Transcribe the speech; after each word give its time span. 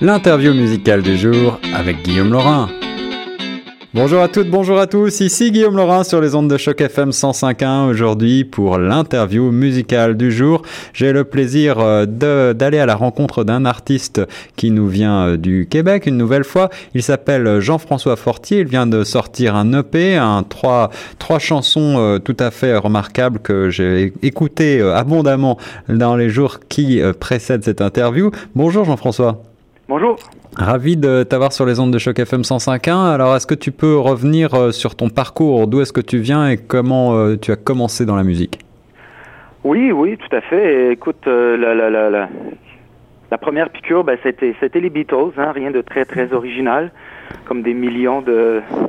l'interview 0.00 0.54
musicale 0.54 1.02
du 1.02 1.16
jour 1.16 1.58
avec 1.74 2.02
Guillaume 2.02 2.32
Laurin. 2.32 2.68
Bonjour 3.94 4.22
à 4.22 4.28
toutes, 4.28 4.48
bonjour 4.48 4.78
à 4.78 4.86
tous, 4.86 5.20
ici 5.20 5.52
Guillaume 5.52 5.76
Laurin 5.76 6.02
sur 6.02 6.22
les 6.22 6.34
ondes 6.34 6.48
de 6.48 6.56
choc 6.56 6.80
FM 6.80 7.10
105.1 7.10 7.90
aujourd'hui 7.90 8.42
pour 8.42 8.78
l'interview 8.78 9.50
musicale 9.50 10.16
du 10.16 10.32
jour. 10.32 10.62
J'ai 10.94 11.12
le 11.12 11.24
plaisir 11.24 11.78
euh, 11.78 12.06
d'aller 12.06 12.78
à 12.78 12.86
la 12.86 12.94
rencontre 12.94 13.44
d'un 13.44 13.66
artiste 13.66 14.22
qui 14.56 14.70
nous 14.70 14.88
vient 14.88 15.26
euh, 15.26 15.36
du 15.36 15.68
Québec 15.68 16.06
une 16.06 16.16
nouvelle 16.16 16.44
fois. 16.44 16.70
Il 16.94 17.02
s'appelle 17.02 17.60
Jean-François 17.60 18.16
Fortier, 18.16 18.60
il 18.60 18.66
vient 18.66 18.86
de 18.86 19.04
sortir 19.04 19.56
un 19.56 19.78
EP, 19.78 20.16
un 20.16 20.42
trois, 20.42 20.88
trois 21.18 21.38
chansons 21.38 21.96
euh, 21.98 22.18
tout 22.18 22.36
à 22.38 22.50
fait 22.50 22.74
remarquables 22.74 23.40
que 23.40 23.68
j'ai 23.68 24.14
écoutées 24.22 24.80
abondamment 24.80 25.58
dans 25.90 26.16
les 26.16 26.30
jours 26.30 26.60
qui 26.70 27.02
précèdent 27.20 27.64
cette 27.64 27.82
interview. 27.82 28.30
Bonjour 28.54 28.86
Jean-François. 28.86 29.51
Bonjour. 29.88 30.16
Ravi 30.56 30.96
de 30.96 31.22
t'avoir 31.22 31.52
sur 31.52 31.66
les 31.66 31.80
ondes 31.80 31.92
de 31.92 31.98
choc 31.98 32.18
FM 32.18 32.42
105.1. 32.42 33.12
Alors, 33.12 33.34
est-ce 33.34 33.46
que 33.46 33.54
tu 33.54 33.72
peux 33.72 33.96
revenir 33.96 34.54
euh, 34.54 34.70
sur 34.70 34.94
ton 34.94 35.08
parcours? 35.08 35.66
D'où 35.66 35.80
est-ce 35.80 35.92
que 35.92 36.00
tu 36.00 36.18
viens 36.18 36.48
et 36.48 36.56
comment 36.56 37.16
euh, 37.16 37.36
tu 37.36 37.50
as 37.50 37.56
commencé 37.56 38.06
dans 38.06 38.16
la 38.16 38.22
musique? 38.22 38.60
Oui, 39.64 39.90
oui, 39.90 40.16
tout 40.16 40.36
à 40.36 40.40
fait. 40.40 40.92
Écoute, 40.92 41.26
euh, 41.26 41.56
la, 41.56 41.74
la, 41.74 41.90
la, 41.90 42.28
la, 43.30 43.38
première 43.38 43.70
piqûre, 43.70 44.04
ben, 44.04 44.16
c'était, 44.22 44.54
c'était 44.60 44.80
les 44.80 44.90
Beatles, 44.90 45.32
hein, 45.36 45.52
rien 45.52 45.70
de 45.70 45.80
très, 45.80 46.04
très 46.04 46.32
original. 46.32 46.92
Comme 47.44 47.62
des 47.62 47.74
millions 47.74 48.22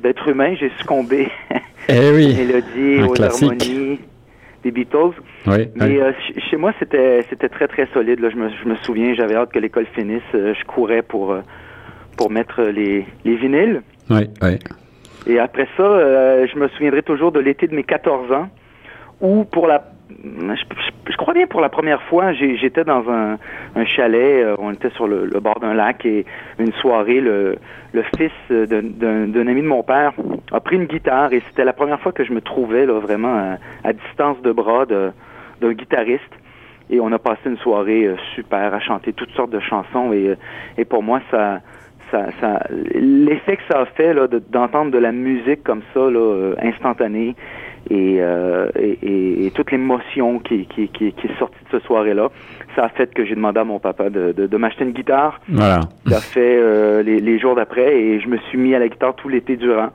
d'êtres 0.01 0.27
humains, 0.27 0.53
j'ai 0.59 0.71
succombé 0.77 1.29
eh 1.89 2.11
oui, 2.11 2.37
aux 3.07 3.21
harmonies 3.21 3.99
des 4.63 4.71
Beatles. 4.71 5.13
Oui, 5.47 5.69
Mais 5.75 5.99
chez 6.49 6.57
moi, 6.57 6.73
c'était 6.79 7.25
c'était 7.29 7.49
très 7.49 7.67
très 7.67 7.87
solide. 7.93 8.19
Là. 8.19 8.29
Je, 8.29 8.35
me, 8.37 8.49
je 8.49 8.67
me 8.67 8.75
souviens, 8.77 9.13
j'avais 9.13 9.35
hâte 9.35 9.51
que 9.51 9.59
l'école 9.59 9.85
finisse. 9.93 10.21
je 10.33 10.63
courais 10.65 11.01
pour 11.01 11.35
pour 12.17 12.29
mettre 12.29 12.61
les, 12.61 13.05
les 13.25 13.35
vinyles. 13.35 13.81
Oui, 14.09 14.29
oui. 14.41 14.59
Et 15.25 15.39
après 15.39 15.67
ça, 15.77 15.83
euh, 15.83 16.47
je 16.51 16.59
me 16.59 16.67
souviendrai 16.69 17.01
toujours 17.01 17.31
de 17.31 17.39
l'été 17.39 17.67
de 17.67 17.75
mes 17.75 17.83
14 17.83 18.31
ans, 18.31 18.49
où 19.21 19.45
pour 19.45 19.67
la 19.67 19.92
je, 20.09 21.17
crois 21.17 21.33
bien 21.33 21.47
pour 21.47 21.61
la 21.61 21.69
première 21.69 22.01
fois, 22.03 22.33
j'étais 22.33 22.83
dans 22.83 23.09
un, 23.09 23.37
chalet, 23.85 24.43
euh, 24.43 24.55
on 24.59 24.71
était 24.71 24.89
sur 24.91 25.07
le, 25.07 25.27
bord 25.39 25.59
d'un 25.59 25.73
lac 25.73 26.05
et 26.05 26.25
une 26.59 26.73
soirée, 26.73 27.21
le, 27.21 27.57
fils 28.17 28.31
d'un 28.49 29.47
ami 29.47 29.61
de 29.61 29.67
mon 29.67 29.83
père 29.83 30.13
a 30.51 30.59
pris 30.59 30.75
une 30.75 30.85
guitare 30.85 31.33
et 31.33 31.41
c'était 31.47 31.65
la 31.65 31.73
première 31.73 31.99
fois 31.99 32.11
que 32.11 32.23
je 32.23 32.33
me 32.33 32.41
trouvais 32.41 32.85
là, 32.85 32.99
vraiment 32.99 33.57
à, 33.83 33.93
distance 33.93 34.41
de 34.41 34.51
bras 34.51 34.85
d'un 34.85 35.73
guitariste. 35.73 36.23
Et 36.89 36.99
on 36.99 37.11
a 37.13 37.17
passé 37.17 37.39
une 37.45 37.57
soirée 37.57 38.05
euh, 38.05 38.17
super 38.35 38.73
à 38.73 38.79
chanter 38.79 39.13
toutes 39.13 39.31
sortes 39.31 39.51
de 39.51 39.61
chansons 39.61 40.11
et, 40.11 40.35
et 40.77 40.83
pour 40.85 41.01
moi 41.01 41.21
ça 41.31 41.61
l'effet 42.93 43.57
que 43.57 43.63
ça 43.69 43.81
a 43.81 43.85
fait 43.85 44.13
d'entendre 44.49 44.91
de, 44.91 44.97
la 44.97 45.11
musique 45.11 45.63
comme 45.63 45.81
ça, 45.93 45.99
là, 45.99 46.19
euh, 46.19 46.55
instantanée, 47.91 48.17
euh, 48.21 48.69
et, 48.75 49.45
et, 49.45 49.51
toute 49.51 49.71
l'émotion 49.71 50.39
qui, 50.39 50.65
qui, 50.65 50.87
qui, 50.87 51.11
qui, 51.13 51.27
est 51.27 51.39
sortie 51.39 51.57
de 51.71 51.79
ce 51.79 51.85
soirée-là, 51.85 52.29
ça 52.75 52.85
a 52.85 52.89
fait 52.89 53.13
que 53.13 53.25
j'ai 53.25 53.35
demandé 53.35 53.59
à 53.59 53.63
mon 53.63 53.79
papa 53.79 54.09
de, 54.09 54.31
de, 54.31 54.57
m'acheter 54.57 54.83
une 54.83 54.91
guitare. 54.91 55.39
Voilà. 55.49 55.81
Ça 56.07 56.19
fait 56.19 56.57
euh, 56.57 57.03
les, 57.03 57.19
les, 57.19 57.39
jours 57.39 57.55
d'après, 57.55 57.95
et 57.95 58.19
je 58.19 58.27
me 58.27 58.37
suis 58.49 58.57
mis 58.57 58.73
à 58.75 58.79
la 58.79 58.87
guitare 58.87 59.15
tout 59.15 59.29
l'été 59.29 59.55
durant. 59.55 59.89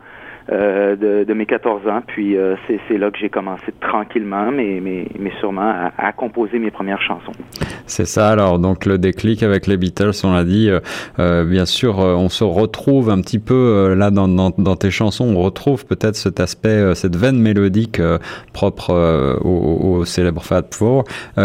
Euh, 0.51 0.97
de, 0.97 1.25
de, 1.25 1.35
mes 1.35 1.45
14 1.45 1.87
ans. 1.89 2.01
Puis 2.07 2.39
euh, 2.39 2.57
c'est 2.89 2.97
là 2.97 3.11
que 3.11 3.19
j'ai 3.19 3.29
commencé 3.29 3.67
tranquillement, 3.83 4.51
mais, 4.51 4.81
mais, 4.83 5.07
mais 5.19 5.31
sûrement 5.41 5.61
à, 5.61 5.93
à, 5.99 6.13
composer 6.13 6.59
mes 6.59 6.71
premières 6.71 7.03
chansons. 7.03 7.33
C'est 7.85 8.07
ça 8.07 8.31
alors, 8.31 8.59
donc 8.59 8.87
le 8.87 8.97
déclic 8.97 9.43
avec 9.43 9.67
les 9.67 9.77
Beatles, 9.77 10.13
on 10.25 10.33
l'a 10.33 10.45
dit, 10.45 10.71
euh, 10.71 10.81
euh 11.19 11.45
bien 11.45 11.67
sûr, 11.67 11.99
on 11.99 12.31
se 12.31 12.45
retrouve 12.45 13.11
un 13.11 13.21
petit 13.21 13.39
peu 13.39 13.93
là 13.95 14.11
dans, 14.11 14.27
dans, 14.27 14.49
dans, 14.57 14.77
tes 14.77 14.91
chansons, 14.91 15.27
on 15.37 15.43
retrouve 15.43 15.85
peut-être 15.85 16.17
cet 16.17 16.41
aspect, 16.41 16.95
cette 16.95 17.17
veine 17.17 17.39
mélodique 17.39 18.01
propre 18.55 19.39
au, 19.45 19.99
au, 19.99 20.05
célèbre 20.07 20.43
Fat 20.43 20.65
Four. 20.73 21.05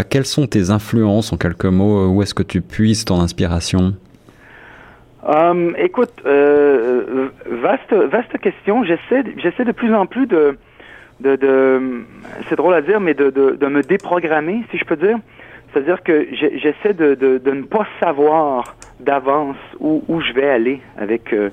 quelles 0.09 0.25
sont 0.25 0.47
tes 0.47 0.69
influences 0.69 1.33
en 1.33 1.37
quelques 1.37 1.65
mots 1.65 2.07
Où 2.07 2.21
est-ce 2.21 2.33
que 2.33 2.43
tu 2.43 2.61
puises 2.61 3.03
ton 3.03 3.19
inspiration? 3.19 3.95
Um, 5.25 5.73
écoute, 5.77 6.11
euh, 6.25 7.29
vaste, 7.45 7.93
vaste 7.93 8.37
question. 8.39 8.83
J'essaie, 8.83 9.23
j'essaie 9.37 9.63
de 9.63 9.71
plus 9.71 9.93
en 9.93 10.05
plus 10.05 10.27
de, 10.27 10.57
de, 11.21 11.37
de 11.37 12.03
c'est 12.49 12.57
drôle 12.57 12.73
à 12.73 12.81
dire, 12.81 12.99
mais 12.99 13.13
de, 13.13 13.29
de, 13.29 13.51
de, 13.51 13.67
me 13.67 13.81
déprogrammer, 13.81 14.63
si 14.69 14.77
je 14.77 14.83
peux 14.83 14.97
dire. 14.97 15.17
C'est-à-dire 15.71 16.03
que 16.03 16.27
j'essaie 16.33 16.93
de, 16.93 17.15
de, 17.15 17.37
de, 17.37 17.51
ne 17.51 17.63
pas 17.63 17.87
savoir 18.01 18.75
d'avance 18.99 19.55
où, 19.79 20.03
où 20.07 20.19
je 20.19 20.33
vais 20.33 20.49
aller 20.49 20.81
avec 20.97 21.31
euh, 21.31 21.49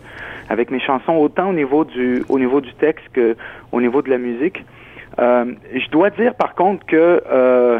avec 0.48 0.70
mes 0.72 0.80
chansons, 0.80 1.14
autant 1.14 1.50
au 1.50 1.52
niveau 1.52 1.84
du 1.84 2.24
au 2.28 2.38
niveau 2.40 2.60
du 2.60 2.74
texte 2.74 3.06
que 3.12 3.36
au 3.70 3.80
niveau 3.80 4.02
de 4.02 4.10
la 4.10 4.18
musique. 4.18 4.64
Euh, 5.20 5.44
je 5.72 5.88
dois 5.90 6.10
dire 6.10 6.34
par 6.34 6.54
contre 6.54 6.84
que 6.86 7.22
euh, 7.30 7.78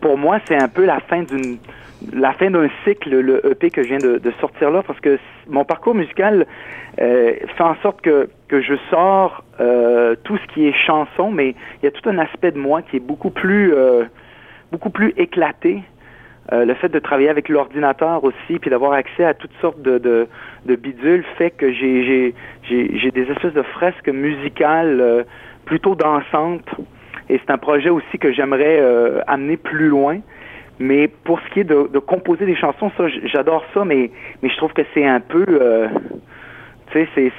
pour 0.00 0.16
moi 0.16 0.38
c'est 0.46 0.56
un 0.56 0.68
peu 0.68 0.84
la 0.84 1.00
fin 1.00 1.22
d'une 1.24 1.58
la 2.12 2.32
fin 2.32 2.50
d'un 2.50 2.68
cycle, 2.84 3.10
le 3.10 3.44
EP 3.50 3.70
que 3.70 3.82
je 3.82 3.88
viens 3.88 3.98
de, 3.98 4.32
sortir 4.40 4.70
là, 4.70 4.82
parce 4.82 5.00
que 5.00 5.18
mon 5.48 5.64
parcours 5.64 5.94
musical 5.94 6.46
euh, 7.00 7.34
fait 7.56 7.62
en 7.62 7.76
sorte 7.76 8.00
que, 8.00 8.28
que 8.48 8.60
je 8.60 8.74
sors 8.90 9.44
euh, 9.60 10.14
tout 10.24 10.36
ce 10.36 10.46
qui 10.54 10.66
est 10.66 10.72
chanson, 10.72 11.30
mais 11.30 11.50
il 11.50 11.84
y 11.84 11.86
a 11.86 11.90
tout 11.90 12.08
un 12.08 12.18
aspect 12.18 12.52
de 12.52 12.58
moi 12.58 12.82
qui 12.82 12.96
est 12.96 13.00
beaucoup 13.00 13.30
plus 13.30 13.74
euh, 13.74 14.04
beaucoup 14.72 14.90
plus 14.90 15.12
éclaté. 15.16 15.82
le 16.52 16.74
fait 16.74 16.88
de 16.88 17.00
travailler 17.00 17.28
avec 17.28 17.48
l'ordinateur 17.48 18.22
aussi, 18.22 18.58
puis 18.60 18.70
d'avoir 18.70 18.92
accès 18.92 19.24
à 19.24 19.34
toutes 19.34 19.56
sortes 19.60 19.82
de, 19.82 19.98
de, 19.98 20.76
bidules, 20.76 21.24
fait 21.38 21.50
que 21.50 21.72
j'ai 21.72 22.34
j'ai 22.68 23.10
des 23.10 23.26
espèces 23.30 23.54
de 23.54 23.62
fresques 23.62 24.08
musicales 24.08 25.24
plutôt 25.64 25.94
dansantes. 25.94 26.70
Et 27.28 27.40
c'est 27.40 27.50
un 27.50 27.58
projet 27.58 27.90
aussi 27.90 28.18
que 28.18 28.32
j'aimerais 28.32 28.80
amener 29.26 29.56
plus 29.56 29.88
loin. 29.88 30.20
Mais 30.78 31.08
pour 31.08 31.40
ce 31.40 31.54
qui 31.54 31.60
est 31.60 31.64
de, 31.64 31.88
de 31.92 31.98
composer 31.98 32.44
des 32.44 32.56
chansons, 32.56 32.90
ça, 32.96 33.04
j'adore 33.24 33.64
ça, 33.72 33.84
mais, 33.84 34.10
mais 34.42 34.50
je 34.50 34.56
trouve 34.56 34.72
que 34.72 34.82
c'est 34.92 35.06
un 35.06 35.20
peu, 35.20 35.44
euh, 35.48 35.88
tu 36.92 37.06
sais, 37.14 37.32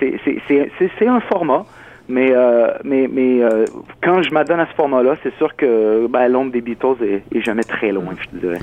c'est 1.00 1.08
un 1.08 1.20
format. 1.22 1.66
Mais, 2.10 2.32
euh, 2.32 2.70
mais, 2.86 3.10
mais 3.12 3.44
euh, 3.44 3.66
quand 4.02 4.22
je 4.22 4.32
m'adonne 4.32 4.62
à 4.62 4.68
ce 4.68 4.74
format-là, 4.76 5.16
c'est 5.24 5.34
sûr 5.36 5.54
que 5.58 6.08
ben, 6.08 6.30
l'ombre 6.30 6.54
des 6.54 6.62
Beatles 6.62 6.96
est, 7.04 7.42
jamais 7.42 7.64
très 7.64 7.92
loin, 7.92 8.14
je 8.18 8.30
te 8.30 8.46
dirais. 8.46 8.60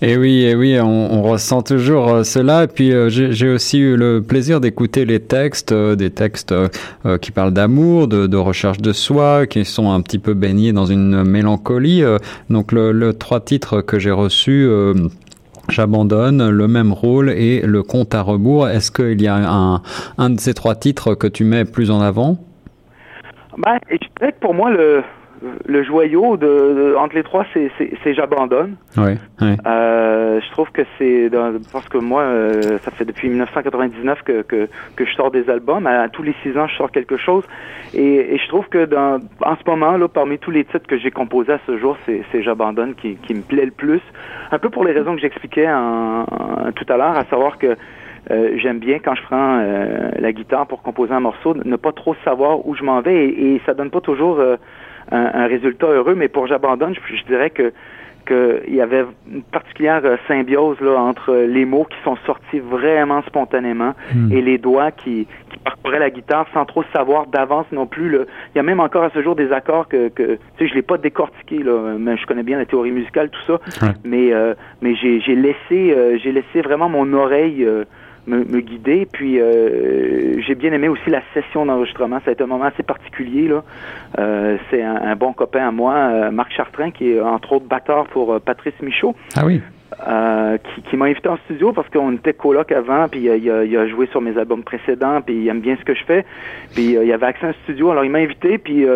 Et 0.00 0.16
oui, 0.16 0.44
et 0.44 0.54
oui, 0.54 0.78
on, 0.80 1.22
ressent 1.22 1.60
toujours 1.62 2.08
euh, 2.08 2.22
cela. 2.22 2.64
Et 2.64 2.68
puis 2.68 2.92
j'ai 3.08 3.48
aussi 3.50 3.78
eu 3.78 3.96
le 3.96 4.22
plaisir 4.22 4.60
d'écouter 4.60 5.04
les 5.04 5.20
textes, 5.20 5.74
des 5.74 6.10
textes 6.10 6.54
qui 7.20 7.30
parlent 7.30 7.52
d'amour, 7.52 8.08
de, 8.08 8.26
de, 8.26 8.36
recherche 8.36 8.78
de 8.78 8.92
soi, 8.92 9.46
qui 9.46 9.64
sont 9.64 9.92
un 9.92 10.00
petit 10.00 10.18
peu 10.18 10.32
baignés 10.32 10.72
dans 10.72 10.86
une 10.86 11.24
mélancolie. 11.24 12.02
donc 12.48 12.72
le, 12.72 12.92
le 12.92 13.12
trois 13.12 13.40
titres 13.40 13.82
que 13.82 13.98
j'ai 13.98 14.10
reçus. 14.10 14.68
J'abandonne 15.68 16.50
le 16.50 16.68
même 16.68 16.92
rôle 16.92 17.30
et 17.30 17.60
le 17.60 17.82
compte 17.82 18.14
à 18.14 18.22
rebours. 18.22 18.68
Est-ce 18.68 18.90
qu'il 18.90 19.22
y 19.22 19.28
a 19.28 19.36
un, 19.36 19.82
un 20.18 20.30
de 20.30 20.40
ces 20.40 20.54
trois 20.54 20.74
titres 20.74 21.14
que 21.14 21.26
tu 21.26 21.44
mets 21.44 21.64
plus 21.64 21.90
en 21.90 22.00
avant? 22.00 22.38
Ben, 23.58 23.78
je 23.90 23.96
dirais 24.18 24.32
que 24.32 24.40
pour 24.40 24.54
moi, 24.54 24.70
le, 24.70 25.02
le 25.66 25.82
joyau 25.82 26.36
de, 26.36 26.94
entre 26.98 27.14
les 27.14 27.22
trois, 27.22 27.44
c'est, 27.52 27.70
c'est, 27.78 28.14
j'abandonne. 28.14 28.76
Oui. 28.96 29.16
Euh, 29.66 30.40
je 30.40 30.50
trouve 30.52 30.70
que 30.70 30.82
c'est 30.98 31.30
parce 31.72 31.88
que 31.88 31.98
moi, 31.98 32.22
euh, 32.22 32.78
ça 32.84 32.90
fait 32.90 33.04
depuis 33.04 33.28
1999 33.28 34.22
que, 34.22 34.42
que, 34.42 34.68
que 34.96 35.04
je 35.04 35.14
sors 35.14 35.30
des 35.30 35.48
albums. 35.50 35.86
À, 35.86 36.08
tous 36.08 36.22
les 36.22 36.34
six 36.42 36.56
ans, 36.56 36.66
je 36.68 36.76
sors 36.76 36.90
quelque 36.90 37.16
chose. 37.16 37.44
Et, 37.94 38.34
et 38.34 38.38
je 38.38 38.48
trouve 38.48 38.68
que 38.68 38.84
dans, 38.84 39.18
en 39.44 39.56
ce 39.56 39.68
moment, 39.68 39.96
là, 39.96 40.08
parmi 40.08 40.38
tous 40.38 40.50
les 40.50 40.64
titres 40.64 40.86
que 40.86 40.98
j'ai 40.98 41.10
composés 41.10 41.52
à 41.52 41.60
ce 41.66 41.78
jour, 41.78 41.96
c'est, 42.06 42.22
c'est 42.30 42.42
j'abandonne 42.42 42.94
qui, 42.94 43.16
qui 43.16 43.34
me 43.34 43.42
plaît 43.42 43.66
le 43.66 43.72
plus. 43.72 44.00
Un 44.50 44.58
peu 44.58 44.70
pour 44.70 44.84
les 44.84 44.92
raisons 44.92 45.14
que 45.14 45.20
j'expliquais 45.20 45.68
en, 45.70 46.24
tout 46.74 46.86
à 46.88 46.96
l'heure, 46.96 47.16
à 47.16 47.24
savoir 47.24 47.58
que 47.58 47.76
euh, 48.30 48.56
j'aime 48.56 48.78
bien 48.78 48.98
quand 48.98 49.14
je 49.14 49.22
prends 49.22 49.58
euh, 49.60 50.10
la 50.18 50.32
guitare 50.32 50.66
pour 50.66 50.82
composer 50.82 51.12
un 51.12 51.20
morceau, 51.20 51.54
ne 51.54 51.76
pas 51.76 51.92
trop 51.92 52.14
savoir 52.24 52.66
où 52.66 52.74
je 52.74 52.84
m'en 52.84 53.00
vais 53.00 53.26
et, 53.26 53.54
et 53.54 53.62
ça 53.66 53.74
donne 53.74 53.90
pas 53.90 54.00
toujours 54.00 54.38
euh, 54.38 54.56
un, 55.10 55.46
résultat 55.46 55.88
heureux. 55.88 56.14
Mais 56.14 56.28
pour 56.28 56.46
j'abandonne, 56.46 56.94
je, 56.94 57.24
dirais 57.24 57.50
que 57.50 57.72
qu'il 58.24 58.76
y 58.76 58.80
avait 58.80 59.04
une 59.32 59.42
particulière 59.42 60.00
symbiose 60.28 60.80
là 60.80 60.96
entre 60.96 61.34
les 61.34 61.64
mots 61.64 61.82
qui 61.90 61.96
sont 62.04 62.16
sortis 62.24 62.60
vraiment 62.60 63.20
spontanément 63.22 63.94
hmm. 64.14 64.30
et 64.30 64.40
les 64.40 64.58
doigts 64.58 64.92
qui, 64.92 65.26
qui 65.50 65.58
parcouraient 65.58 65.98
la 65.98 66.10
guitare 66.10 66.46
sans 66.54 66.64
trop 66.64 66.84
savoir 66.92 67.26
d'avance 67.26 67.66
non 67.72 67.86
plus. 67.86 68.10
Là. 68.10 68.18
Il 68.54 68.58
y 68.58 68.60
a 68.60 68.62
même 68.62 68.78
encore 68.78 69.02
à 69.02 69.10
ce 69.10 69.20
jour 69.24 69.34
des 69.34 69.50
accords 69.50 69.88
que, 69.88 70.08
que 70.08 70.34
tu 70.34 70.38
sais, 70.60 70.68
je 70.68 70.74
l'ai 70.74 70.82
pas 70.82 70.98
décortiqué 70.98 71.64
là, 71.64 71.96
mais 71.98 72.16
je 72.16 72.24
connais 72.24 72.44
bien 72.44 72.58
la 72.58 72.64
théorie 72.64 72.92
musicale 72.92 73.28
tout 73.28 73.58
ça. 73.58 73.88
Mais 74.04 74.30
mais 74.82 74.94
j'ai, 74.94 75.20
j'ai 75.20 75.34
laissé 75.34 76.18
j'ai 76.22 76.30
laissé 76.30 76.60
vraiment 76.62 76.88
mon 76.88 77.12
oreille 77.14 77.66
me, 78.26 78.44
me 78.44 78.60
guider. 78.60 79.06
Puis 79.10 79.40
euh, 79.40 80.40
j'ai 80.40 80.54
bien 80.54 80.72
aimé 80.72 80.88
aussi 80.88 81.10
la 81.10 81.22
session 81.34 81.66
d'enregistrement. 81.66 82.20
Ça 82.24 82.30
a 82.30 82.32
été 82.32 82.42
un 82.42 82.46
moment 82.46 82.64
assez 82.64 82.82
particulier. 82.82 83.48
Là. 83.48 83.62
Euh, 84.18 84.56
c'est 84.70 84.82
un, 84.82 85.16
bon 85.16 85.32
copain 85.32 85.66
à 85.66 85.70
moi, 85.70 85.94
euh, 85.94 86.30
Marc 86.30 86.52
Chartrain, 86.52 86.90
qui 86.90 87.12
est 87.12 87.20
entre 87.20 87.52
autres 87.52 87.66
batteur 87.66 88.06
pour 88.06 88.40
Patrice 88.40 88.74
Michaud. 88.82 89.14
Ah 89.36 89.44
oui. 89.44 89.60
euh, 90.08 90.58
qui, 90.58 90.82
qui 90.82 90.96
m'a 90.96 91.06
invité 91.06 91.28
en 91.28 91.36
studio 91.44 91.72
parce 91.72 91.88
qu'on 91.90 92.12
était 92.12 92.32
coloc 92.32 92.72
avant, 92.72 93.08
puis 93.08 93.20
il 93.20 93.30
a, 93.30 93.64
il 93.64 93.76
a, 93.76 93.86
joué 93.88 94.06
sur 94.06 94.20
mes 94.20 94.36
albums 94.38 94.62
précédents, 94.62 95.20
puis 95.20 95.34
il 95.34 95.48
aime 95.48 95.60
bien 95.60 95.76
ce 95.76 95.84
que 95.84 95.94
je 95.94 96.04
fais. 96.04 96.24
Puis 96.74 96.94
il 96.94 97.06
y 97.06 97.12
avait 97.12 97.26
accès 97.26 97.46
à 97.46 97.50
un 97.50 97.54
studio, 97.64 97.90
alors 97.90 98.04
il 98.04 98.10
m'a 98.10 98.18
invité, 98.18 98.58
puis 98.58 98.86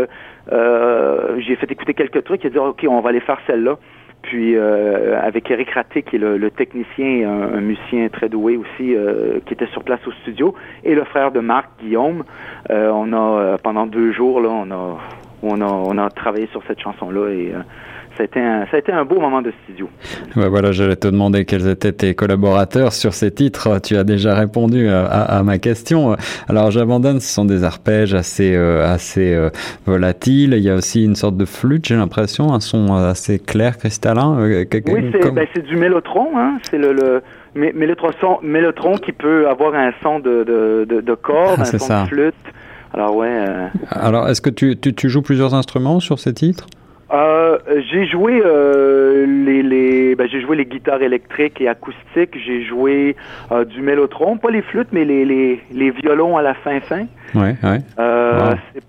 j'ai 0.51 1.57
fait 1.57 1.71
écouter 1.71 1.95
quelques 1.95 2.25
trucs, 2.25 2.43
il 2.45 2.49
a 2.49 2.51
dit 2.51 2.59
OK, 2.59 2.85
on 2.89 3.01
va 3.01 3.11
aller 3.11 3.21
faire 3.21 3.39
celle-là. 3.47 3.79
Puis 4.27 4.57
euh, 4.57 5.21
avec 5.23 5.49
Eric 5.51 5.71
Raté, 5.71 6.03
qui 6.03 6.17
est 6.17 6.19
le, 6.19 6.51
technicien, 6.51 7.29
un, 7.29 7.59
un, 7.59 7.61
musicien 7.61 8.09
très 8.09 8.29
doué 8.29 8.57
aussi, 8.57 8.95
euh, 8.95 9.39
qui 9.47 9.55
était 9.55 9.69
sur 9.69 9.85
place 9.85 10.01
au 10.07 10.13
studio, 10.23 10.55
et 10.83 10.97
le 10.97 11.05
frère 11.05 11.31
de 11.31 11.39
Marc, 11.39 11.69
Guillaume, 11.81 12.25
euh, 12.71 12.91
on 12.93 13.13
a 13.13 13.57
pendant 13.59 13.87
deux 13.87 14.11
jours 14.13 14.41
là, 14.41 14.49
on 14.49 14.71
a 14.73 14.99
on 15.43 15.61
a 15.61 15.67
on 15.67 15.97
a 15.97 16.11
travaillé 16.11 16.49
sur 16.49 16.61
cette 16.67 16.81
chanson 16.81 17.11
là 17.11 17.29
et 17.29 17.53
ça 18.17 18.23
a, 18.23 18.25
été 18.25 18.41
un, 18.41 18.67
ça 18.71 18.77
a 18.77 18.79
été 18.79 18.93
un 18.93 19.05
beau 19.05 19.21
moment 19.21 19.43
de 19.43 19.53
studio. 19.65 19.89
Ouais, 20.37 20.49
voilà, 20.49 20.73
j'allais 20.73 20.97
te 20.97 21.09
demander 21.09 21.45
quels 21.45 21.69
étaient 21.69 21.93
tes 21.93 22.15
collaborateurs 22.15 22.93
sur 22.93 23.15
ces 23.15 23.31
titres. 23.31 23.81
Tu 23.83 23.97
as 23.97 24.05
déjà 24.05 24.35
répondu 24.35 24.89
à, 24.89 25.05
à, 25.05 25.43
ma 25.43 25.59
question. 25.59 26.17
Alors, 26.49 26.71
j'abandonne, 26.71 27.21
ce 27.21 27.33
sont 27.33 27.45
des 27.45 27.65
arpèges 27.65 28.15
assez, 28.15 28.55
euh, 28.55 28.87
assez 28.87 29.35
euh, 29.35 29.51
volatiles. 29.85 30.55
Il 30.55 30.63
y 30.63 30.71
a 30.71 30.75
aussi 30.75 31.05
une 31.05 31.15
sorte 31.15 31.37
de 31.37 31.45
flûte, 31.45 31.87
j'ai 31.87 31.97
l'impression, 31.97 32.53
un 32.53 32.61
son 32.61 32.95
assez 32.95 33.39
clair, 33.39 33.77
cristallin. 33.77 34.39
Euh, 34.39 34.65
oui, 34.87 35.11
c'est 35.13 35.33
ben, 35.33 35.47
du 35.69 35.77
mélotron. 35.77 36.39
Hein? 36.39 36.59
C'est 36.71 36.79
le, 36.79 36.93
le 36.93 37.23
qui 39.05 39.13
peut 39.13 39.49
avoir 39.49 39.75
un 39.75 39.93
son 40.03 40.21
de, 40.21 40.45
de, 40.45 40.87
de, 40.89 41.01
de 41.01 41.15
corde, 41.15 41.57
ah, 41.59 41.63
un 41.63 41.65
son 41.65 42.03
de 42.03 42.09
flûte. 42.09 42.35
Alors, 42.95 43.17
ouais. 43.17 43.45
Alors, 43.91 44.29
est-ce 44.29 44.41
que 44.41 44.51
tu, 44.51 44.77
tu, 44.79 44.95
tu 44.95 45.09
joues 45.09 45.23
plusieurs 45.23 45.55
instruments 45.55 46.01
sur 46.01 46.19
ces 46.19 46.33
titres? 46.33 46.67
Euh, 47.13 47.59
j'ai 47.91 48.07
joué 48.07 48.43
euh, 48.45 49.27
les, 49.27 49.63
les 49.63 50.17
ben, 50.17 50.29
j'ai 50.29 50.41
joué 50.41 50.57
les 50.57 50.65
guitares 50.65 51.03
électriques 51.03 51.61
et 51.61 51.69
acoustiques. 51.69 52.37
J'ai 52.45 52.65
joué 52.65 53.17
euh, 53.53 53.65
du 53.65 53.81
mélotron, 53.81 54.39
pas 54.39 54.51
les 54.51 54.63
flûtes, 54.63 54.89
mais 54.91 55.05
les, 55.05 55.25
les, 55.25 55.61
les 55.73 55.91
violons 55.91 56.37
à 56.37 56.43
la 56.43 56.55
fin 56.55 56.81
fin. 56.81 57.07
Ouais, 57.35 57.55
ouais. 57.63 57.81
C'est 58.75 58.83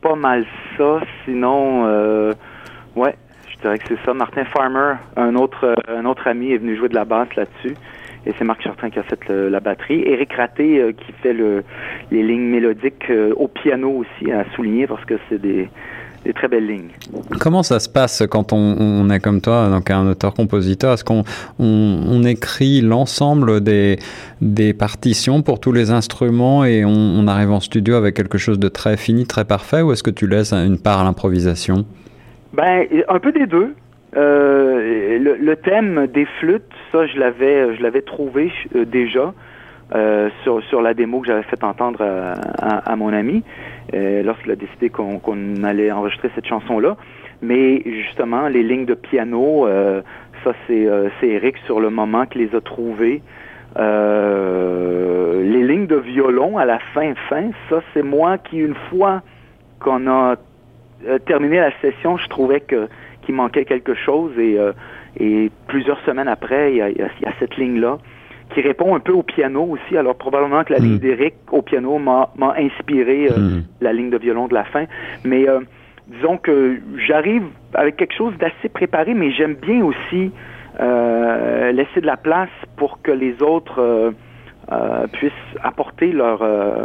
pas 0.00 0.14
mal 0.14 0.44
ça. 0.76 1.00
Sinon, 1.24 1.84
ouais, 2.94 3.14
je 3.50 3.60
dirais 3.60 3.78
que 3.78 3.84
c'est 3.88 4.04
ça. 4.04 4.14
Martin 4.14 4.44
Farmer, 4.44 4.94
un 5.16 5.34
autre 5.34 5.74
un 5.88 6.04
autre 6.04 6.28
ami, 6.28 6.52
est 6.52 6.58
venu 6.58 6.76
jouer 6.76 6.88
de 6.88 6.94
la 6.94 7.04
basse 7.04 7.34
là-dessus. 7.34 7.74
Et 8.26 8.32
c'est 8.36 8.44
Marc 8.44 8.62
Chartrain 8.62 8.90
qui 8.90 8.98
a 8.98 9.02
fait 9.02 9.28
la 9.28 9.58
batterie. 9.58 10.02
Eric 10.06 10.32
Raté 10.34 10.94
qui 10.96 11.12
fait 11.22 11.32
le, 11.32 11.64
les 12.12 12.22
lignes 12.22 12.50
mélodiques 12.50 13.10
au 13.36 13.48
piano 13.48 13.90
aussi 13.90 14.30
à 14.30 14.44
souligner 14.54 14.86
parce 14.86 15.04
que 15.04 15.14
c'est 15.28 15.40
des 15.40 15.68
des 16.24 16.32
très 16.32 16.48
belles 16.48 16.66
lignes. 16.66 16.90
Comment 17.40 17.62
ça 17.62 17.80
se 17.80 17.88
passe 17.88 18.22
quand 18.30 18.52
on, 18.52 18.76
on 18.78 19.10
est 19.10 19.20
comme 19.20 19.40
toi, 19.40 19.68
donc 19.68 19.90
un 19.90 20.06
auteur-compositeur? 20.08 20.94
Est-ce 20.94 21.04
qu'on 21.04 21.24
on, 21.58 22.02
on 22.06 22.24
écrit 22.24 22.80
l'ensemble 22.80 23.60
des, 23.60 23.98
des 24.40 24.72
partitions 24.74 25.42
pour 25.42 25.60
tous 25.60 25.72
les 25.72 25.90
instruments 25.90 26.64
et 26.64 26.84
on, 26.84 26.90
on, 26.90 27.26
arrive 27.28 27.50
en 27.50 27.60
studio 27.60 27.94
avec 27.94 28.14
quelque 28.14 28.38
chose 28.38 28.58
de 28.58 28.68
très 28.68 28.96
fini, 28.96 29.26
très 29.26 29.44
parfait, 29.44 29.82
ou 29.82 29.92
est-ce 29.92 30.02
que 30.02 30.10
tu 30.10 30.26
laisses 30.26 30.52
une 30.52 30.78
part 30.78 31.00
à 31.00 31.04
l'improvisation? 31.04 31.84
Ben, 32.52 32.86
un 33.08 33.18
peu 33.18 33.32
des 33.32 33.46
deux. 33.46 33.74
Euh, 34.16 35.18
le, 35.18 35.36
le, 35.36 35.56
thème 35.56 36.06
des 36.06 36.26
flûtes, 36.40 36.62
ça, 36.92 37.06
je 37.06 37.18
l'avais, 37.18 37.76
je 37.76 37.82
l'avais 37.82 38.00
trouvé 38.00 38.50
euh, 38.74 38.86
déjà. 38.86 39.34
Euh, 39.94 40.28
sur, 40.42 40.62
sur 40.64 40.82
la 40.82 40.92
démo 40.92 41.20
que 41.20 41.28
j'avais 41.28 41.44
fait 41.44 41.64
entendre 41.64 42.02
à, 42.02 42.76
à, 42.76 42.96
mon 42.96 43.10
ami 43.10 43.42
euh, 43.94 44.22
lorsqu'il 44.22 44.50
a 44.50 44.56
décidé 44.56 44.90
qu'on 44.90 45.64
allait 45.64 45.90
enregistrer 45.90 46.30
cette 46.34 46.44
chanson-là. 46.44 46.98
Mais 47.40 47.80
justement, 47.86 48.48
les 48.48 48.62
lignes 48.62 48.84
de 48.84 48.92
piano, 48.92 49.66
euh, 49.66 50.02
ça 50.44 50.52
c'est 50.66 50.86
euh, 50.86 51.08
Eric 51.22 51.56
sur 51.64 51.80
le 51.80 51.88
moment 51.88 52.26
qui 52.26 52.38
les 52.38 52.54
a 52.54 52.60
trouvées. 52.60 53.22
Euh, 53.78 55.42
les 55.42 55.62
lignes 55.66 55.86
de 55.86 55.96
violon 55.96 56.58
à 56.58 56.66
la 56.66 56.80
fin 56.92 57.14
fin, 57.30 57.50
ça 57.70 57.80
c'est 57.94 58.02
moi 58.02 58.36
qui 58.36 58.58
une 58.58 58.76
fois 58.90 59.22
qu'on 59.80 60.06
a 60.06 60.36
terminé 61.24 61.60
la 61.60 61.70
session, 61.80 62.18
je 62.18 62.26
trouvais 62.28 62.60
que 62.60 62.88
qu'il 63.22 63.34
manquait 63.34 63.64
quelque 63.64 63.94
chose 63.94 64.32
et, 64.38 64.58
plusieurs 65.66 66.00
semaines 66.04 66.28
après, 66.28 66.72
il 66.72 66.76
y 66.76 66.82
a, 66.82 66.90
il 66.90 66.98
y 66.98 67.26
a 67.26 67.32
cette 67.40 67.56
ligne 67.56 67.80
là 67.80 67.98
qui 68.54 68.60
répond 68.60 68.94
un 68.94 69.00
peu 69.00 69.12
au 69.12 69.22
piano 69.22 69.62
aussi. 69.62 69.96
Alors 69.96 70.16
probablement 70.16 70.64
que 70.64 70.72
la 70.72 70.78
ligne 70.78 70.94
mm. 70.94 70.98
d'Eric 70.98 71.34
au 71.52 71.62
piano 71.62 71.98
m'a 71.98 72.54
inspiré 72.56 73.28
euh, 73.30 73.38
mm. 73.38 73.64
la 73.80 73.92
ligne 73.92 74.10
de 74.10 74.18
violon 74.18 74.48
de 74.48 74.54
la 74.54 74.64
fin. 74.64 74.84
Mais 75.24 75.48
euh, 75.48 75.60
disons 76.06 76.38
que 76.38 76.80
j'arrive 77.06 77.44
avec 77.74 77.96
quelque 77.96 78.14
chose 78.14 78.34
d'assez 78.38 78.68
préparé, 78.68 79.14
mais 79.14 79.32
j'aime 79.32 79.54
bien 79.54 79.84
aussi 79.84 80.30
euh, 80.80 81.72
laisser 81.72 82.00
de 82.00 82.06
la 82.06 82.16
place 82.16 82.50
pour 82.76 83.02
que 83.02 83.12
les 83.12 83.42
autres 83.42 84.12
puissent 85.12 85.32
apporter 85.62 86.12
leur, 86.12 86.40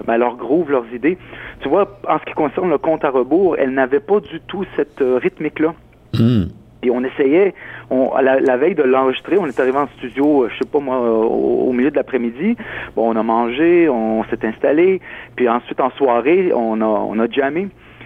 ben, 0.05 0.17
leur 0.17 0.37
groove, 0.37 0.71
leurs 0.71 0.85
idées. 0.93 1.17
Tu 1.59 1.67
vois, 1.67 1.99
en 2.07 2.17
ce 2.17 2.23
qui 2.23 2.31
concerne 2.31 2.69
le 2.69 2.77
compte 2.77 3.03
à 3.03 3.09
rebours, 3.09 3.57
elle 3.59 3.71
n'avait 3.71 3.99
pas 3.99 4.21
du 4.21 4.39
tout 4.47 4.63
cette 4.77 5.01
rythmique-là. 5.01 5.73
Mm. 6.13 6.43
Et 6.83 6.91
on 6.91 7.03
essayait, 7.03 7.53
on, 7.89 8.11
la, 8.21 8.57
veille 8.57 8.75
de 8.75 8.83
l'enregistrer, 8.83 9.37
on 9.37 9.47
est 9.47 9.59
arrivé 9.59 9.77
en 9.77 9.87
studio, 9.97 10.43
euh, 10.43 10.49
je 10.49 10.57
sais 10.59 10.69
pas 10.69 10.79
moi, 10.79 10.99
au, 10.99 11.71
milieu 11.71 11.91
de 11.91 11.95
l'après-midi. 11.95 12.55
Bon, 12.95 13.13
on 13.13 13.15
a 13.15 13.23
mangé, 13.23 13.89
on 13.89 14.23
s'est 14.25 14.45
installé, 14.45 15.01
puis 15.35 15.47
ensuite 15.47 15.79
en 15.79 15.91
soirée, 15.91 16.51
on 16.53 16.81
a, 16.81 16.85
on 16.85 17.19
a. 17.19 17.27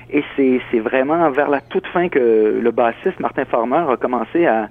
Et 0.09 0.23
c'est, 0.35 0.61
c'est 0.71 0.79
vraiment 0.79 1.29
vers 1.31 1.49
la 1.49 1.59
toute 1.59 1.85
fin 1.87 2.07
que 2.07 2.59
le 2.61 2.71
bassiste 2.71 3.19
Martin 3.19 3.45
Farmer 3.45 3.83
a 3.89 3.97
commencé 3.97 4.45
à, 4.45 4.69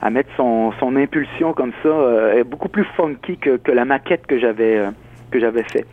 à 0.00 0.10
mettre 0.10 0.30
son, 0.36 0.72
son 0.80 0.96
impulsion 0.96 1.52
comme 1.52 1.72
ça, 1.82 1.88
euh, 1.88 2.44
beaucoup 2.44 2.68
plus 2.68 2.84
funky 2.96 3.36
que, 3.36 3.56
que 3.56 3.72
la 3.72 3.84
maquette 3.84 4.26
que 4.26 4.38
j'avais 4.38 4.78
euh, 4.78 4.90
que 5.30 5.40
j'avais 5.40 5.64
fait. 5.64 5.84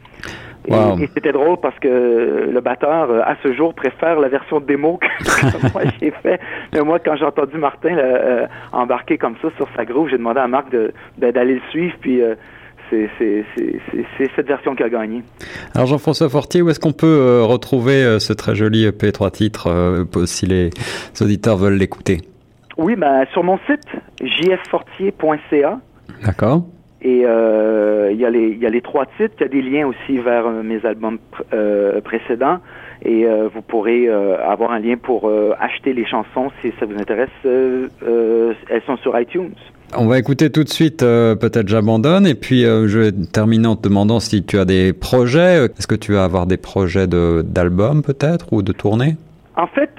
Et, 0.68 1.10
c'était 1.14 1.32
drôle 1.32 1.58
parce 1.62 1.78
que 1.80 2.50
le 2.52 2.62
batteur, 2.62 3.10
euh, 3.10 3.22
à 3.22 3.36
ce 3.44 3.54
jour, 3.54 3.74
préfère 3.74 4.20
la 4.20 4.30
version 4.30 4.60
démo 4.60 4.98
que, 4.98 5.72
moi 5.74 5.84
j'ai 6.00 6.12
fait. 6.12 6.40
Mais 6.74 6.82
moi, 6.82 7.00
quand 7.00 7.16
j'ai 7.16 7.26
entendu 7.26 7.58
Martin 7.58 7.96
euh, 7.98 8.48
embarquer 8.72 9.18
comme 9.18 9.36
ça 9.42 9.50
sur 9.58 9.68
sa 9.76 9.86
groove, 9.86 10.10
j'ai 10.10 10.18
demandé 10.18 10.40
à 10.40 10.48
Marc 10.48 10.68
d'aller 11.18 11.56
le 11.56 11.62
suivre, 11.70 11.96
puis 12.02 12.22
euh, 12.22 12.36
c'est 12.90 13.10
cette 14.36 14.48
version 14.48 14.76
qui 14.76 14.84
a 14.84 14.90
gagné. 14.90 15.24
Alors 15.74 15.88
Jean-François 15.88 16.30
Fortier, 16.30 16.62
où 16.62 16.70
est-ce 16.70 16.80
qu'on 16.80 16.94
peut 16.94 17.42
retrouver 17.44 18.20
ce 18.20 18.32
très 18.32 18.56
joli 18.56 18.86
EP 18.86 19.12
3 19.12 19.32
titres 19.32 20.06
si 20.26 20.46
les 20.46 20.70
auditeurs 21.20 21.58
veulent 21.58 21.78
l'écouter? 21.78 22.22
Oui, 22.78 22.96
ben, 22.96 23.26
sur 23.32 23.44
mon 23.44 23.58
site 23.66 23.88
jffortier.ca. 24.22 25.80
D'accord. 26.24 26.66
Et 27.06 27.22
euh, 27.24 28.10
il 28.12 28.20
y, 28.20 28.26
a 28.26 28.32
les, 28.32 28.56
y 28.56 28.66
a 28.66 28.70
les 28.72 28.82
trois 28.82 29.06
titres, 29.06 29.36
il 29.40 29.42
y 29.42 29.46
a 29.46 29.48
des 29.48 29.62
liens 29.62 29.86
aussi 29.86 30.18
vers 30.18 30.48
euh, 30.48 30.64
mes 30.64 30.84
albums 30.84 31.20
euh, 31.54 32.02
précédents. 32.02 32.58
Et 33.04 33.28
vous 33.54 33.62
pourrez 33.62 34.08
avoir 34.10 34.72
un 34.72 34.80
lien 34.80 34.96
pour 34.98 35.30
acheter 35.60 35.94
les 35.94 36.08
chansons 36.08 36.50
si 36.62 36.72
ça 36.80 36.88
vous 36.88 36.98
intéresse. 36.98 37.30
elles 37.44 38.82
sont 38.88 38.98
sur 38.98 39.20
iTunes. 39.20 39.52
On 39.96 40.08
va 40.08 40.18
écouter 40.18 40.50
tout 40.50 40.64
de 40.64 40.70
suite, 40.70 41.02
peut-être 41.02 41.68
j'abandonne, 41.68 42.26
et 42.26 42.34
puis 42.34 42.62
je 42.62 42.98
vais 42.98 43.12
terminer 43.12 43.68
en 43.68 43.76
te 43.76 43.88
demandant 43.88 44.20
si 44.20 44.44
tu 44.44 44.58
as 44.58 44.66
des 44.66 44.92
projets. 44.94 45.66
Est-ce 45.66 45.86
que 45.86 45.94
tu 45.94 46.14
vas 46.14 46.24
avoir 46.24 46.48
des 46.48 46.58
projets 46.58 47.06
d'albums 47.06 48.02
peut-être 48.02 48.54
ou 48.54 48.64
de 48.64 48.72
tournée 48.72 49.18
En 49.56 49.68
fait, 49.68 49.92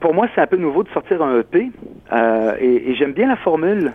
pour 0.00 0.12
moi 0.12 0.26
c'est 0.34 0.40
un 0.40 0.48
peu 0.48 0.56
nouveau 0.56 0.82
de 0.82 0.88
sortir 0.88 1.22
un 1.22 1.38
EP, 1.38 1.70
et, 2.60 2.90
et 2.90 2.94
j'aime 2.96 3.12
bien 3.12 3.28
la 3.28 3.36
formule. 3.36 3.92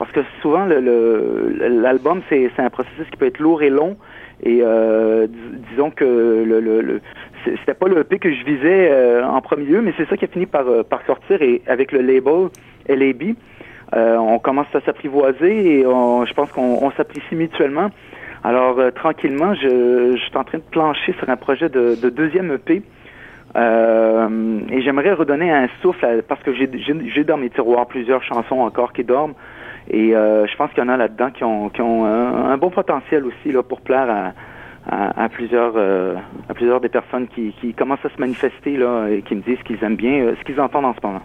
Parce 0.00 0.12
que 0.12 0.20
souvent, 0.40 0.64
l'album, 0.64 2.22
c'est 2.30 2.50
un 2.56 2.70
processus 2.70 3.06
qui 3.10 3.18
peut 3.18 3.26
être 3.26 3.38
lourd 3.38 3.62
et 3.62 3.68
long. 3.68 3.98
Et 4.42 4.60
euh, 4.62 5.26
disons 5.68 5.90
que 5.90 6.06
le, 6.06 6.58
le, 6.58 7.02
c'était 7.44 7.74
pas 7.74 7.86
le 7.86 7.98
EP 7.98 8.18
que 8.18 8.32
je 8.32 8.42
visais 8.42 8.90
euh, 8.90 9.22
en 9.22 9.42
premier 9.42 9.66
lieu, 9.66 9.82
mais 9.82 9.92
c'est 9.98 10.08
ça 10.08 10.16
qui 10.16 10.24
a 10.24 10.28
fini 10.28 10.46
par, 10.46 10.66
euh, 10.66 10.84
sortir. 11.06 11.42
Et 11.42 11.60
avec 11.66 11.92
le 11.92 12.00
label 12.00 12.48
LAB, 12.88 13.34
on 13.92 14.38
commence 14.38 14.74
à 14.74 14.80
s'apprivoiser 14.80 15.80
et 15.80 15.82
je 15.82 16.32
pense 16.32 16.50
qu'on 16.50 16.90
s'apprécie 16.92 17.34
mutuellement. 17.34 17.90
Alors, 18.42 18.78
tranquillement, 18.94 19.52
je, 19.52 20.16
suis 20.16 20.34
en 20.34 20.44
train 20.44 20.58
de 20.58 20.70
plancher 20.70 21.12
sur 21.18 21.28
un 21.28 21.36
projet 21.36 21.68
de, 21.68 21.94
de 22.00 22.08
deuxième 22.08 22.50
EP. 22.52 22.82
Et 23.54 24.82
j'aimerais 24.82 25.12
redonner 25.12 25.50
un 25.50 25.68
souffle 25.82 26.22
parce 26.26 26.42
que 26.42 26.54
j'ai 26.54 27.24
dans 27.24 27.36
mes 27.36 27.50
tiroirs 27.50 27.86
plusieurs 27.86 28.22
chansons 28.22 28.60
encore 28.60 28.94
qui 28.94 29.04
dorment. 29.04 29.34
Et 29.90 30.14
euh, 30.14 30.46
je 30.46 30.56
pense 30.56 30.70
qu'il 30.70 30.82
y 30.82 30.86
en 30.86 30.88
a 30.88 30.96
là-dedans 30.96 31.30
qui 31.30 31.42
ont, 31.44 31.68
qui 31.68 31.82
ont 31.82 32.04
un, 32.04 32.50
un, 32.50 32.56
bon 32.56 32.70
potentiel 32.70 33.24
aussi 33.24 33.52
là, 33.52 33.62
pour 33.62 33.80
plaire 33.80 34.08
à, 34.08 34.32
à, 34.88 35.24
à 35.24 35.28
plusieurs 35.28 35.74
euh, 35.76 36.14
à 36.48 36.54
plusieurs 36.54 36.80
des 36.80 36.88
personnes 36.88 37.28
qui, 37.28 37.52
qui, 37.60 37.74
commencent 37.74 38.04
à 38.04 38.08
se 38.08 38.20
manifester 38.20 38.76
là 38.76 39.08
et 39.08 39.22
qui 39.22 39.34
me 39.34 39.42
disent 39.42 39.62
qu'ils 39.66 39.82
aiment 39.82 39.96
bien 39.96 40.22
euh, 40.22 40.34
ce 40.38 40.44
qu'ils 40.44 40.60
entendent 40.60 40.86
en 40.86 40.94
ce 40.94 41.06
moment. 41.06 41.20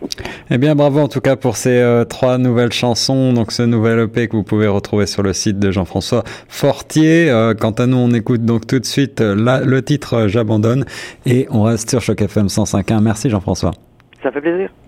Eh 0.49 0.57
bien 0.57 0.75
bravo 0.75 0.99
en 0.99 1.07
tout 1.07 1.21
cas 1.21 1.35
pour 1.35 1.55
ces 1.55 1.79
euh, 1.79 2.03
trois 2.03 2.37
nouvelles 2.37 2.73
chansons 2.73 3.33
donc 3.33 3.51
ce 3.51 3.63
nouvel 3.63 3.99
EP 3.99 4.27
que 4.27 4.35
vous 4.35 4.43
pouvez 4.43 4.67
retrouver 4.67 5.05
sur 5.05 5.23
le 5.23 5.33
site 5.33 5.59
de 5.59 5.71
Jean-François 5.71 6.23
Fortier. 6.49 7.29
Euh, 7.29 7.53
quant 7.53 7.71
à 7.71 7.87
nous 7.87 7.97
on 7.97 8.11
écoute 8.11 8.41
donc 8.41 8.67
tout 8.67 8.79
de 8.79 8.85
suite 8.85 9.21
la, 9.21 9.61
le 9.61 9.81
titre 9.81 10.27
J'abandonne 10.27 10.85
et 11.25 11.47
on 11.49 11.63
reste 11.63 11.89
sur 11.89 12.01
Choc 12.01 12.21
FM 12.21 12.47
105.1. 12.47 13.01
Merci 13.01 13.29
Jean-François. 13.29 13.71
Ça 14.21 14.31
fait 14.31 14.41
plaisir. 14.41 14.69